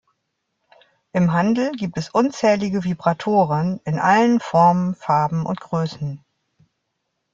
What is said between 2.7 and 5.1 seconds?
Vibratoren in allen Formen,